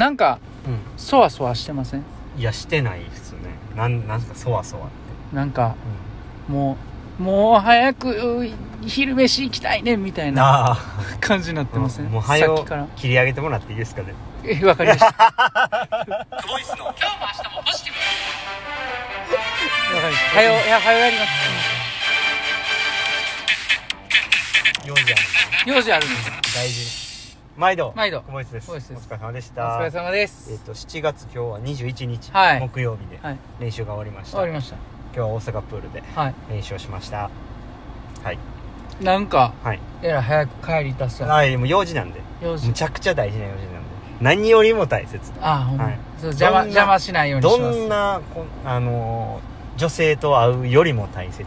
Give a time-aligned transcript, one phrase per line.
[0.00, 0.78] なんかうん。
[0.96, 2.04] そわそわしてません？
[2.38, 3.40] いやしてないですね。
[3.76, 4.88] なんなんすかそわそわっ
[5.30, 5.74] て、なんか
[6.48, 6.78] も
[7.18, 8.08] うもう早く
[8.40, 8.48] う
[8.86, 10.78] 昼飯行きたいねみたいなああ
[11.20, 12.86] 感じになってません、もう早うさっきから。
[12.96, 14.14] 切り上げてもらっていいですかね？
[14.42, 15.12] えわかりました。
[15.12, 17.92] クボイスの今日も明日もポジティ
[19.90, 20.30] ブわかりました。
[20.30, 21.28] 早ういや早うやります。
[24.88, 25.22] 用事ある。
[25.66, 26.99] 用事あるんです大事です
[27.56, 28.22] 毎度毎度。
[28.22, 28.70] クボイスです。
[28.70, 32.60] お疲れ様でしおた疲れ様でえっ、すと7月今日は21日、はい。
[32.60, 33.38] 木曜日ではい。
[33.58, 34.78] 練習が終わりました、終わりまし今
[35.14, 36.34] 日は大阪プールでたはい。
[36.50, 37.28] 練習をしました。
[38.22, 38.38] はい。
[39.02, 39.80] なんかはい。
[40.02, 41.28] えらい早く帰りたそう。
[41.28, 42.20] はいもう用事なんで。
[42.42, 42.68] 用事。
[42.68, 43.78] むちゃくちゃ大事な用事なんで。
[44.20, 45.18] 何よりも大切。
[45.40, 45.98] あほんま、はい。
[46.18, 47.78] そう邪魔どんな邪魔しないようにどします。
[47.78, 51.46] んなこあのー女性と会うよりも大切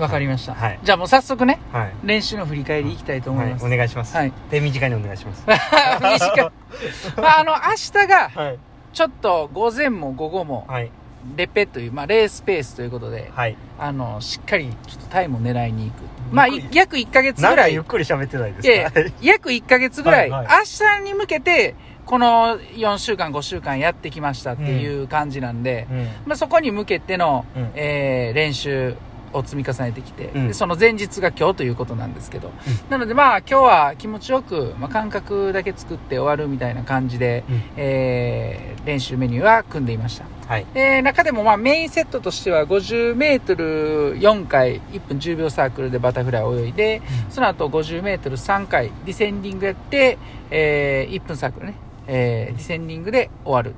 [0.00, 0.78] わかりました、はい。
[0.82, 1.92] じゃあもう早速ねはい。
[2.04, 4.32] 練習の振り返りいきたいと思います、はい、お願いします、はい。
[4.50, 5.44] 手短にお願いします。
[5.46, 6.50] 短い。
[7.20, 8.58] まああの明日がはい。
[8.92, 10.90] ちょっと午前も午後もはい。
[11.36, 13.56] レペという、まあ、レースペースということではい。
[13.78, 16.02] あのしっかりちょっとタイムを狙いに行く。
[16.32, 17.74] まあ約1ヶ月ぐらい。
[17.74, 19.00] ゆっくり喋ってないですか？
[19.00, 21.74] や 約1ヶ月ぐらい、はい明日に向けて
[22.06, 25.98] この4週間5週間やってきましたっていう感じなんで、うん。
[26.26, 27.70] まあ、そこに向けての、うん。
[27.74, 28.96] えー練習
[29.32, 30.48] を積み重ねてきて、うん。
[30.48, 32.50] でその前日が今日ということなんですけど、
[32.88, 37.62] なのでまあ今日は気持ちよく、まあ、感覚だけ作って終わるみたいな感じで、うん。
[37.76, 40.24] えー練習メニューは組んでいました。
[40.48, 40.66] はい。
[40.72, 50.18] で中でもまあメインセットとしては 50m4 回1分10秒サークルでバタフライを泳いで、その後 50m3 回ディセンディングやって、
[50.50, 51.74] えー1分サークルね、
[52.06, 53.74] えーディセンディングで終わる、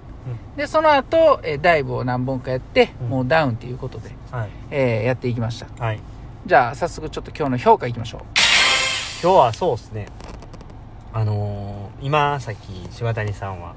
[0.56, 3.08] でその後、えーダイブを何本かやって、うん。
[3.08, 4.50] もうダウンということで、はい。
[4.70, 5.84] えーやっていきました。
[5.84, 6.00] はい。
[6.46, 8.20] じゃあ早速ちょっと今日の評価いきましょう。
[9.22, 10.06] 今日はそうですね。
[11.12, 13.74] あのー今さっき柴谷さんは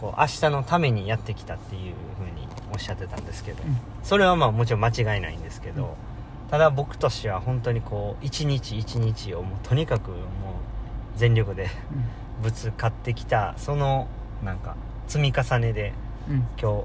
[0.00, 3.76] こう明日のためにやってきたっていうふうにおっしゃってたんですけど、うん。
[4.02, 5.90] それはまあもちろん間違いないんですけど、うん
[6.50, 10.18] ただ僕としては本当にこう一日一日をもうとにかくもう
[11.14, 11.68] 全力で
[12.42, 14.08] ぶつかってきたその
[14.42, 14.74] なんか
[15.08, 15.92] 積み重ねで
[16.28, 16.34] うん。
[16.34, 16.84] うん今日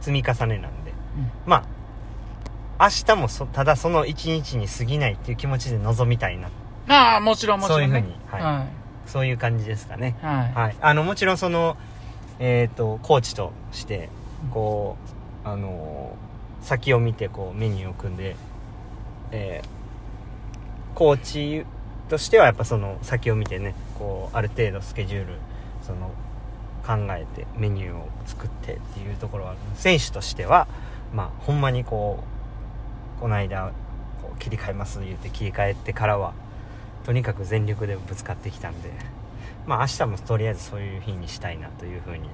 [0.00, 0.90] 積み重ねなんで。
[0.90, 1.30] うん。
[1.46, 1.64] ま
[2.78, 6.48] あ明日もそただその一日に過ぎないっていう気持ちで臨みたいな。
[6.88, 8.42] ああもちろんもちろん、ね、そういうふうにはい。
[8.42, 8.66] は
[9.06, 10.16] そういう感じですかね。
[10.22, 10.52] い、はい。
[10.52, 10.76] はい。
[10.80, 11.76] あのもちろんその
[12.38, 14.10] えっ、とコーチとして
[14.50, 14.96] こ
[15.44, 16.14] うあの
[16.60, 18.36] 先を見てこうメニューを組んで
[19.30, 19.76] えー
[20.96, 21.66] コーチ
[22.08, 25.34] としてはやっぱその先を見てねこうある程度スケジュール
[25.82, 26.10] その
[26.86, 30.68] 考えてメニューを作ってっていうところは選手としては
[31.12, 32.22] まあほんまにこ
[33.18, 33.72] うこの間
[34.22, 36.34] こう切り替えます言って切り替えてからは
[37.04, 38.90] とにかく全力でぶつかってきたんで
[39.66, 42.28] まあ明日もとりあえずそういう日にしたいなというふうに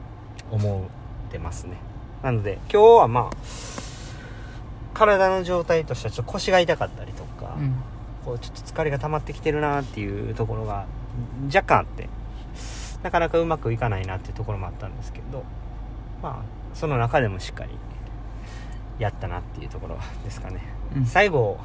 [0.51, 0.89] 思
[1.29, 1.77] ってますね。
[2.23, 3.37] なので今日はまあ
[4.95, 7.75] 体の状態としてはちょっと腰が痛かったりとか、うん。
[8.25, 10.87] こうちょっと疲れが溜まってきてるなっていうところが
[11.47, 12.09] 若干あって
[13.03, 15.45] なかなかうまくいかないなっていうところもあったんですけど
[16.23, 17.71] まあその中でもしっかり
[18.99, 20.63] やったなっていうところですかね。
[20.97, 21.07] うん。
[21.07, 21.59] 最後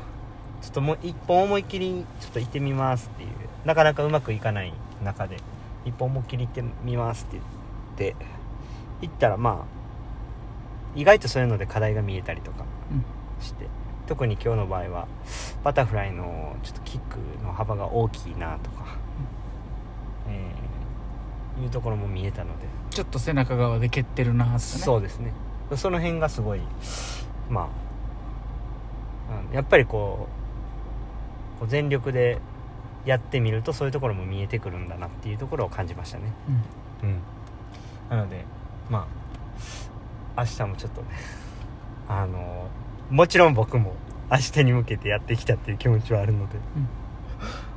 [0.62, 3.30] ちょっともう一本思いっきりちょっと行ってみますっていう。
[3.66, 5.38] なかなかうまくいかない中で
[5.86, 7.40] 一本思いっきり行ってみますって
[7.98, 8.26] 言って
[9.02, 13.44] 行ったらまあ意外とそういうので課題が見えたりとかうん。
[13.44, 13.68] して、
[14.08, 15.08] 特に今日の場合は
[15.64, 18.98] バタフライのちょっとキックの幅が大きいなとか、
[20.28, 20.67] えー
[21.62, 22.68] いうところも見えたので。
[22.90, 24.60] ちょっと背中側で蹴ってるなね。
[24.60, 25.34] そうですね。
[25.76, 26.62] その辺がすごい
[27.50, 27.68] まあ
[29.50, 30.28] うんやっぱりこ
[31.58, 32.40] うこう全力で
[33.06, 36.34] やってみるとそういうところも見えてくるんだなっていうところを感じましたね。
[37.02, 37.10] うん。
[37.10, 37.20] うん。
[38.10, 38.46] なので
[38.90, 39.08] ま
[40.38, 41.08] あ明日もちょっとね
[42.08, 42.70] あの
[43.10, 43.94] もちろん僕も
[44.32, 46.58] 明日に向けてやってきたっていう気持ちはあるので、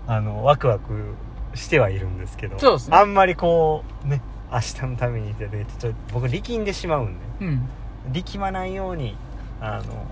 [0.09, 1.15] あのワクワク
[1.55, 2.97] してはいるんですけどそうですね。
[2.97, 7.47] あんまりこうね明日のためにってねちょっと僕力んでしまうんで。
[7.47, 7.69] うん。
[8.13, 9.17] 力まないように
[9.61, 10.07] あの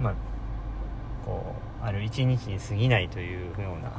[0.00, 0.14] まあ
[1.24, 3.90] こうある一日に過ぎないというような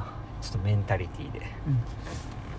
[0.42, 1.78] ちょっとメンタリティーでうん。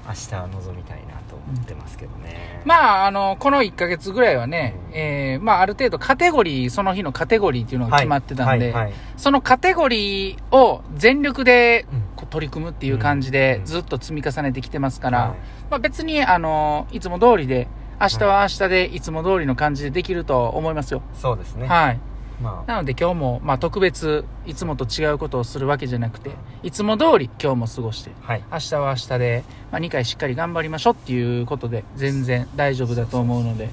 [0.07, 4.95] 明日は臨みたいなと思ってますけどね、まあ、あの、この1ヶ月ぐらいはね、うん。
[4.95, 8.93] えーまあ、ある程度カテゴリー、その日のカテゴリーっていうのが決まってたんで、はいはいはい。
[9.17, 13.65] そのカテゴリーを全力でうんこう取り組むっていう感じでうん。
[13.65, 15.37] ずっと積み重ねてきてますから、はい。
[15.69, 17.67] まあ、別に、あの、いつも通りで、
[18.01, 21.01] 明日は明日でいつも通りの感じでできると思いますよ。
[21.13, 21.99] そうですね、はい。
[22.41, 22.71] まあ。
[22.71, 26.31] なので今日も、まあ、特別いつもと違うことをするわけじゃなくて
[26.61, 26.71] い。
[26.71, 28.43] つも通り今日も過ごしてはい。
[28.51, 33.69] 明日は明日で、まあ、2回しっかり頑張りましょうっていうことで全然大丈夫だと思うので、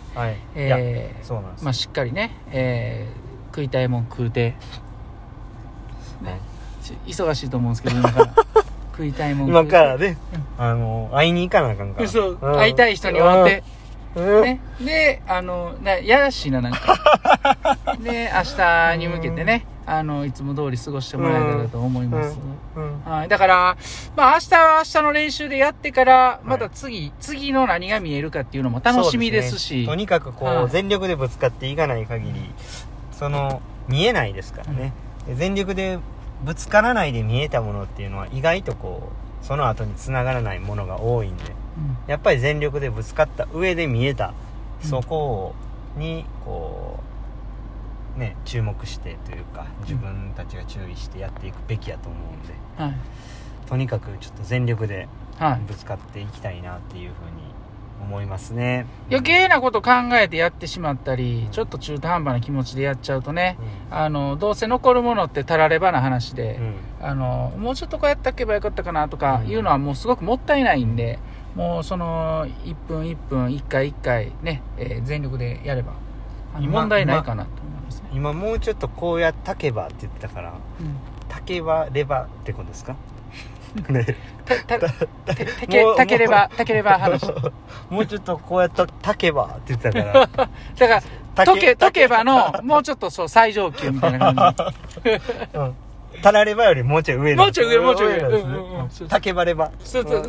[1.72, 3.24] しっかりね、えー
[3.54, 4.56] 食いたいもん食うて。
[6.22, 6.53] ねち
[7.06, 8.34] 忙しいと思うんですけど今から。
[8.94, 9.48] 食いたいもん。
[9.48, 10.16] 今てからね。
[10.56, 12.08] あの会いに行かなあかんから。
[12.08, 12.38] そう、ん。
[12.38, 13.64] 会いたい人に会って、
[14.14, 14.42] うん。
[14.42, 16.96] ね、であのなやらしいななんか。
[18.00, 22.38] で明日に向けてねあのいつも通り過ごしてもらえたらと思います、
[22.76, 23.02] うん。
[23.04, 23.76] はい、だから、
[24.16, 29.86] まあ、明日は明日の練習でやってから、また次、次の何が見えるかっていうのも楽しみですし、ね。
[29.86, 30.68] とにかくこう、はい。
[30.70, 32.50] 全力でぶつかっていかない限り
[33.12, 34.92] その見えないですからね、
[35.26, 35.98] で全力で
[36.44, 39.10] ぶつからないで見えたものっていうのは意外とこ
[39.42, 41.44] うその後につながらないものが多いんで。
[41.76, 41.96] うん。
[42.06, 44.32] やっぱり全力でぶつかった上で見えた
[44.82, 44.88] うん。
[44.88, 45.54] そこ
[45.96, 47.00] にこ
[48.16, 52.54] うね注目してというか自分たちが注意してやっていくべきやと思うんで。
[52.76, 52.94] はい。
[53.68, 55.08] とにかくちょっと全力で
[55.38, 55.60] はい。
[55.66, 57.54] ぶつかっていきたいなっていうふうに
[58.04, 58.86] 思いますね。
[59.10, 63.58] 余計なこと考えてやってしまったり、ちょっと中途半端な気持ちでやっちゃうとね、
[63.90, 66.60] あの、どうせ残るものってたらればな話で
[67.00, 67.06] う、ん。
[67.08, 71.18] あの、もうちょっとこうやっておけばよかったかなとかいうのはもうすごくもったいないんで、
[71.56, 75.92] もうその、1分1分、1回1回ね、えー全力でやれば、
[76.58, 78.08] 問題ないかなと思いますね。
[78.12, 80.96] 今もうちょっとこうやったけばって言ってたからうん。
[81.28, 82.94] 竹はレバってことですか？
[83.88, 84.16] ね。
[84.44, 85.46] た、た、た、たけ
[85.96, 87.26] たければ、たければ話。
[87.90, 90.26] もうちょっとこうやった竹はって言ってたから。
[90.28, 90.48] だか
[90.78, 91.02] ら、
[91.34, 94.54] 竹溶け、溶けばの、もうちょっとそう、最上級みたいな感
[95.02, 95.10] じ。
[95.58, 95.74] うん。
[96.22, 98.22] タラレバよりもうちょい上もうちょい上もうちょい上。
[98.22, 98.50] なんですね。
[98.50, 98.90] うんうんうん。
[98.90, 99.08] そう
[99.80, 100.22] そうそう。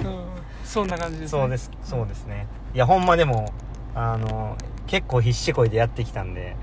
[0.00, 0.06] うん。
[0.06, 0.24] うん。
[0.64, 1.40] そんな感じですね。
[1.40, 1.70] そうです。
[1.82, 2.46] そうですね。
[2.74, 3.52] いやほんまでも
[3.94, 4.56] あの
[4.86, 6.54] 結構必死こいでやってきたんで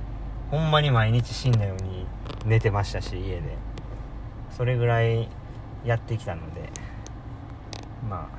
[0.52, 2.06] ほんまに毎日死んだように
[2.46, 3.42] 寝てましたし家で
[4.58, 5.28] それぐらい
[5.84, 6.70] やってきたので
[8.10, 8.30] ま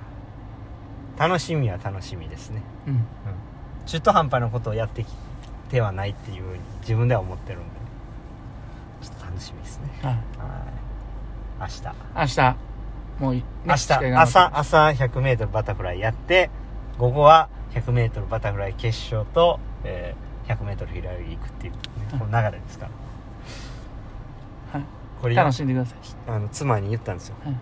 [1.19, 2.63] あ楽しみは楽しみですね。
[2.89, 3.05] うん。
[3.87, 5.13] 中途半端なことをやってき
[5.71, 7.67] てはないっていうふうに自分では思ってるんで
[9.03, 9.91] ちょっと楽しみですね。
[10.03, 10.13] はい。
[10.13, 10.25] はい。
[11.61, 11.83] 明日。
[12.17, 12.57] 明日、
[13.21, 13.93] もうい、ね明日。
[14.17, 16.51] 朝朝 100m バタフライやって
[16.99, 21.79] 午後は 100m バタフライ決勝と、えー 100m 平泳ぎ行くっていう、ね、
[22.19, 22.91] この流れですから。
[22.91, 23.04] はい
[25.25, 25.99] これ楽しんでください。
[26.29, 27.37] あの妻に言ったんですよ。
[27.45, 27.57] はい。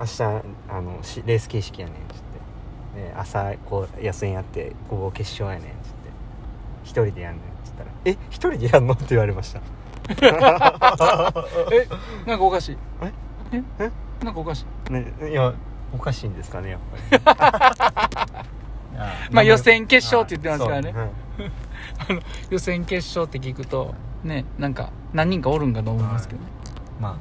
[0.00, 0.22] 明日
[0.68, 2.22] あのしレース形式やねんっつっ
[2.94, 6.08] て、ね、朝こう予選やって午後決勝やねんっつって。
[6.84, 9.60] 一人でやんねんっつったら「え一人でやんの?」って言われました。
[11.72, 11.86] え、
[12.26, 12.78] なんかおかしい。
[13.02, 13.12] え？
[13.52, 13.62] え？
[13.78, 13.90] え？
[14.24, 14.92] なんかおかしい。
[14.92, 15.52] ね、いや
[15.94, 16.80] おかしいんですかねやっ
[17.22, 17.32] ぱ
[18.36, 18.48] り。
[19.32, 20.92] まあ予選決勝って言ってますからね。
[20.92, 26.46] そううん予選決勝って聞くと、ね、なんか何人かおるんかと思いますけどね。
[27.00, 27.18] ま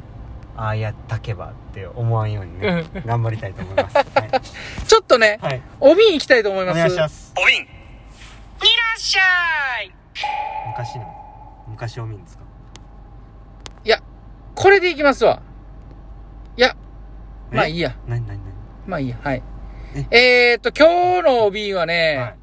[0.56, 4.08] あああやったけばって思わんようにね頑張りたいと思います、 はい、
[4.88, 6.78] ちょっとね、はい、お瓶行きたいと思います。
[6.78, 7.68] お願いしますお瓶いら
[8.96, 9.94] っしゃい
[10.70, 11.06] 昔の
[11.68, 12.44] 昔お瓶ですか？
[13.86, 14.02] いや、
[14.56, 15.44] これでいきますわ。
[16.58, 16.76] いや、
[17.52, 17.96] まあいいや。
[18.08, 18.40] 何何
[18.88, 19.18] まあいいや。
[19.22, 19.44] はい。
[20.10, 20.56] え？
[20.56, 22.36] ーっと、今日のお瓶は何ね、はい、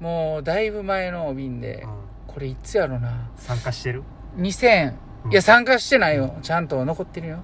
[0.00, 1.90] もうだいぶ前のお瓶でう、ん、
[2.36, 3.30] これいつやろな。
[3.38, 4.02] 参加してる
[4.36, 4.92] ？2000、
[5.24, 6.36] うんいや参加してないよ。
[6.42, 7.38] ちゃんと残ってるよ。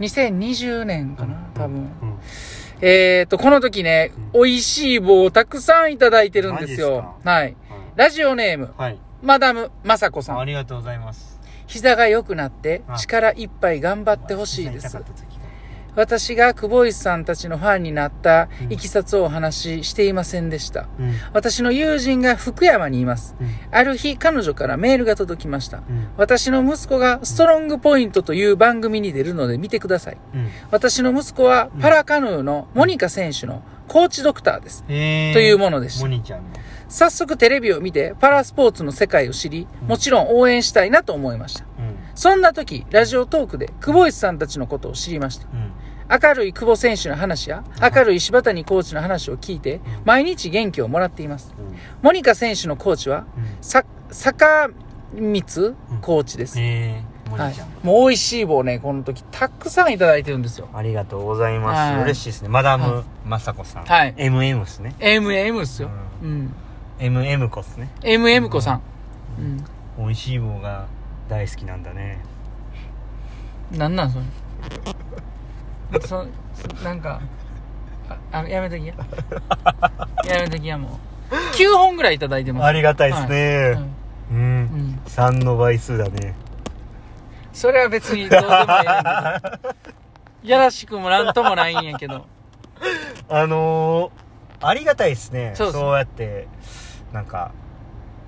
[0.00, 1.76] 2020年かな、多分。
[1.80, 2.18] うん
[2.80, 7.14] えーっと、この時ね、う美味しい棒をたくさんいただいてるんですよ。
[7.24, 7.56] マはい。
[7.94, 10.38] ラジオネーム、はいマダム、まさこさん。
[10.38, 15.14] ありがとうございます膝が良くなってあ、力いっぱい頑張ってほしいです膝痛かっ。
[15.14, 15.31] た時か
[15.94, 20.88] 私が久保井さんたちのファンになったうんいきさつをお話ししていませんでした。
[20.98, 23.36] うん私の友人が福山にいます。
[23.40, 25.78] うんある日、彼女からメールが届きました。
[25.78, 30.18] うん私の息子がストロングポイントという番組に出るので見てください。
[30.34, 34.84] うん私の息子はパラカヌーのモニカ選手のコーチドクターです。
[34.84, 36.08] というものでしたモ。
[36.08, 36.46] ニちゃんの
[36.88, 41.64] 早速テレビを見てパラスポーツの世界を知り、もちろん応援したいなと思いました。
[41.78, 45.46] うんそんな時、ラジオトークで久保井さんたちのことを知りました。
[46.12, 51.54] うん明るい久保選手の話や、明るい柴谷コーチの話を聞いて、毎日元気をもらっています。
[51.58, 54.68] うんモニカ選手のコーチは、うんさ、坂
[55.14, 55.42] 光
[56.00, 56.58] コーチです。
[56.60, 57.54] へーモはい。
[57.82, 60.68] もう美味しい棒ね、この時、たくさんいただいてるんですよ。
[60.74, 61.92] ありがとうございます。
[61.92, 62.48] はい嬉しいですね。
[62.48, 63.84] マダはムまさこさん。
[63.84, 64.94] はい MM ですね。
[64.98, 65.90] MM っすよ。
[66.22, 66.54] うん。
[66.98, 67.90] MM 子っすね。
[68.02, 68.82] MM 子さん。
[69.38, 69.64] うん。
[70.06, 70.86] 美味しい棒が
[71.28, 72.18] 大好きなんだね。
[73.70, 74.24] なんなんそれ。
[76.00, 77.20] そ、そなんか、
[78.32, 78.94] あ、あやめときや。
[80.24, 80.98] やめときや、 も
[81.54, 82.64] 9本ぐらいいただいてます。
[82.64, 83.78] ありがたいですはいね。
[84.30, 84.36] うん。
[84.36, 86.34] うんうん3の倍数だね。
[87.52, 89.74] それは別にどうでもいいねんけど。
[90.42, 92.24] やらしくもなんともないんやけど。
[93.28, 95.52] あのー、ありがたいですね。
[95.54, 96.48] そうですやって、
[97.12, 97.52] なんか、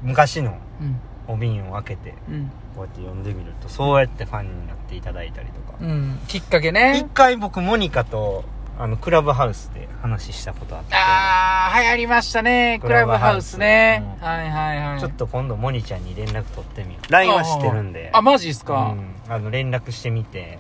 [0.03, 1.01] 昔のうん。
[1.27, 2.51] お瓶を開けて、うん。
[2.75, 5.79] こうやって読んでみると、そうやってファンになっていただいたりとか。
[5.81, 6.19] うん。
[6.29, 7.09] きっかけ一ね。
[7.15, 8.45] 回僕、モニカと、
[8.79, 12.79] あの、クラブハウスで話したことあって、あー、流行りましたね。
[12.81, 14.03] ククラブハウススね。
[14.21, 15.01] うんはいはいはい。
[15.01, 17.13] ちょっと今度モニちゃんに連絡取ってみよう。
[17.13, 18.11] LINE は知ってるんで。
[18.13, 20.59] あ、マジっすか、うん、あの連絡してみて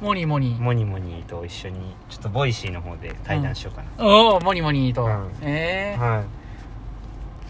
[0.00, 0.56] モニモニ。
[0.58, 5.04] モニモニと一緒にちょっとボイシーの方で対談しようかな、おおモニモニと。
[5.04, 6.24] うんえはいー、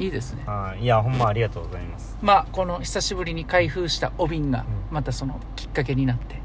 [0.00, 0.42] いいですね。
[0.46, 0.82] はい。
[0.82, 2.16] いやほんまありがとうございます。
[2.22, 4.94] まあ、この久しぶりに開封したお瓶が、うん。
[4.94, 6.36] またそのきっかけになって、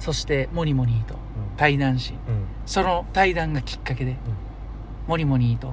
[0.00, 1.16] そしてモニモニとう
[1.58, 2.16] 対談し、ん。
[2.64, 4.16] その対談がきっかけで、
[5.06, 5.72] モニモニとっ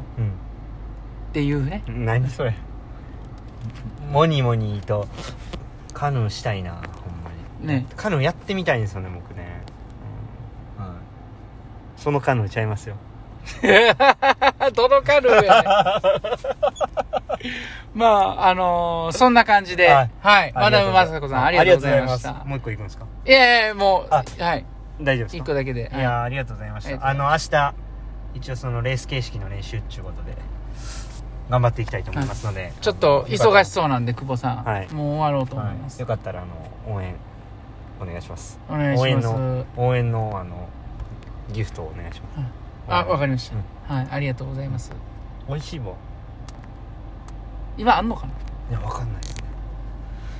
[1.32, 1.84] ていうね。
[1.88, 2.53] うん何それ。
[4.12, 5.08] モニモニと
[5.94, 6.84] カヌーしたいなほん
[7.24, 7.68] まに。
[7.68, 7.86] ね。
[7.96, 9.63] カヌーやってみたいんですよね僕ね、
[10.77, 10.86] うん。
[10.86, 10.96] はい、
[11.96, 12.96] そのカヌーちゃいますよ
[14.71, 15.29] 届かる。
[15.29, 15.47] よね。
[17.93, 20.49] まあ、あのーそんな感じで、ははい。
[20.49, 20.53] い。
[20.53, 22.29] マダムマサコさん、ありがとうございました。
[22.29, 22.47] ありがとうございます。
[22.47, 23.05] もう一個いくんですか？
[23.25, 24.65] いやいや、もう、あはい。
[24.99, 25.45] 一大丈夫ですか？
[25.45, 25.91] 個だけで。
[25.93, 25.97] い。
[25.97, 27.73] やーありがとうございましありがたあの明日
[28.35, 30.35] 一応そのレース形式の練習っていうことで
[31.49, 34.63] 頑張っていきたいと思いますので、ちょっと忙しうそうなんで、久保さん。
[34.63, 34.93] はい。
[34.93, 35.97] もう終わろうと思いはます。
[35.97, 36.45] い、よかったらあ
[36.88, 37.15] の応援
[38.01, 38.59] お願いします。
[38.69, 39.03] お願いします。
[39.03, 40.69] 応援の応援のあの
[41.51, 42.39] ギフトをお願いします
[42.89, 43.63] あ、わかりましうん。
[43.88, 43.93] た。
[43.96, 44.91] はい、ありがとうございます。
[45.48, 45.96] 美味しい棒
[47.77, 48.34] 今あんのかな？
[48.69, 49.22] いやわかんない。
[49.22, 49.39] ですね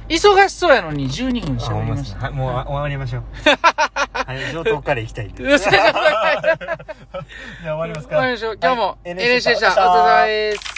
[0.10, 2.20] 忙しそうやのに12分あ喋ほんまですね。
[2.20, 2.20] りました。
[2.26, 3.24] はいもうあ終わりましょう。
[4.30, 5.44] はい上等カレー行きたいんで。
[5.58, 5.94] じゃあ
[7.64, 8.16] 終わりますか。
[8.16, 8.58] 終わりましょう。
[8.62, 8.98] 今日もはい。
[9.12, 9.68] NHK でした。
[9.70, 9.76] お疲れ
[10.22, 10.69] 様です。